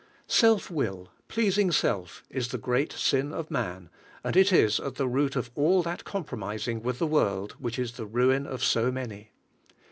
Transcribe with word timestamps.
Self 0.25 0.71
will, 0.71 1.09
pleasing 1.27 1.71
self, 1.71 2.23
is 2.31 2.47
the 2.47 2.57
great 2.57 2.91
fin 2.91 3.31
of 3.31 3.51
man, 3.51 3.91
and 4.23 4.35
it 4.35 4.51
is 4.51 4.79
at 4.79 4.95
the 4.95 5.07
root 5.07 5.35
of 5.35 5.51
all 5.53 5.83
that 5.83 6.05
compromising 6.05 6.81
with 6.81 6.97
the 6.97 7.05
world 7.05 7.51
which 7.59 7.77
is 7.77 7.91
the 7.91 8.07
ruin 8.07 8.47
of 8.47 8.63
so 8.63 8.91
many. 8.91 9.29